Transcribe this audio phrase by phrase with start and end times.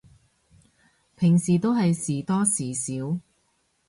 [1.15, 3.19] 平時都係時多時少